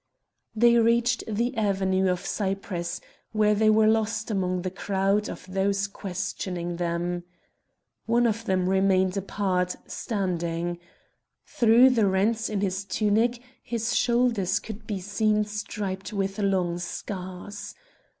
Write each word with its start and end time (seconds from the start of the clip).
They 0.55 0.79
reached 0.79 1.23
the 1.27 1.55
avenue 1.55 2.09
of 2.09 2.25
cypress, 2.25 3.01
where 3.33 3.53
they 3.53 3.69
were 3.69 3.85
lost 3.85 4.31
among 4.31 4.63
the 4.63 4.71
crowd 4.71 5.29
of 5.29 5.45
those 5.47 5.85
questioning 5.87 6.77
them. 6.77 7.23
One 8.07 8.25
of 8.25 8.45
them 8.45 8.67
remained 8.67 9.15
apart, 9.15 9.75
standing. 9.85 10.79
Through 11.45 11.91
the 11.91 12.07
rents 12.07 12.49
in 12.49 12.61
his 12.61 12.83
tunic 12.83 13.43
his 13.61 13.95
shoulders 13.95 14.57
could 14.57 14.87
be 14.87 14.99
seen 14.99 15.45
striped 15.45 16.11
with 16.13 16.39
long 16.39 16.79
scars. 16.79 17.75